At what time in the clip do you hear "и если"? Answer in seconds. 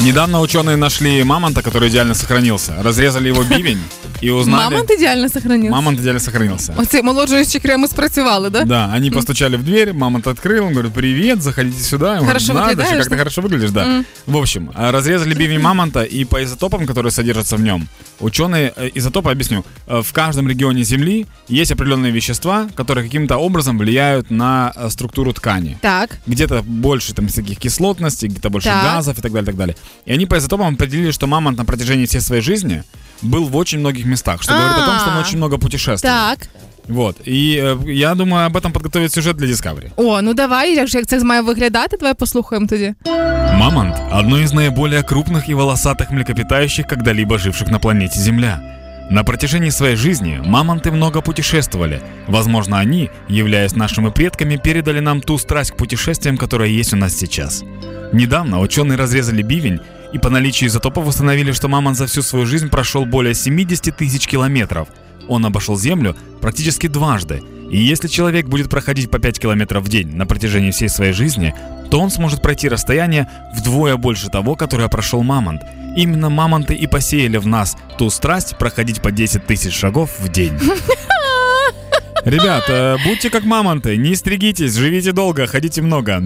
67.70-68.08